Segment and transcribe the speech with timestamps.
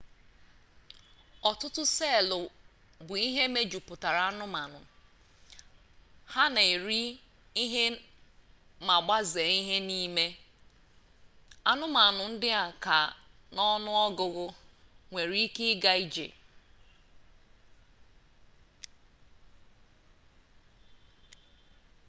[1.49, 2.39] ọtụtụ seelụ
[3.07, 4.79] bụ ihe mejupụtara anụmanụ
[6.33, 7.01] ha na-eri
[7.63, 7.83] ihe
[8.87, 10.25] ma gbazee ha n'ime
[11.71, 12.49] anụmanụ ndị
[12.83, 12.97] ka
[13.53, 14.45] n'ọnụ ọgụgụ
[15.11, 16.25] nwere ike ịga ije